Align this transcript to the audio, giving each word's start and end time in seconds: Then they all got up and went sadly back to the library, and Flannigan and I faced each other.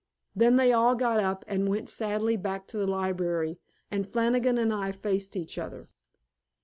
Then 0.35 0.55
they 0.55 0.73
all 0.73 0.95
got 0.95 1.19
up 1.19 1.45
and 1.47 1.69
went 1.69 1.87
sadly 1.87 2.35
back 2.35 2.65
to 2.69 2.77
the 2.79 2.87
library, 2.87 3.59
and 3.91 4.11
Flannigan 4.11 4.57
and 4.57 4.73
I 4.73 4.91
faced 4.93 5.35
each 5.37 5.59
other. 5.59 5.89